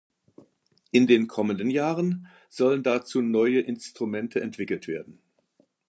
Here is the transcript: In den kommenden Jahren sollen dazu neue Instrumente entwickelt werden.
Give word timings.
In 0.89 1.05
den 1.05 1.27
kommenden 1.27 1.69
Jahren 1.69 2.25
sollen 2.49 2.81
dazu 2.81 3.21
neue 3.21 3.59
Instrumente 3.59 4.41
entwickelt 4.41 4.87
werden. 4.87 5.21